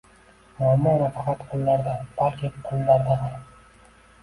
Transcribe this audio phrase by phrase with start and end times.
[0.61, 3.39] Muammo nafaqat qullarda, balki qullarda ham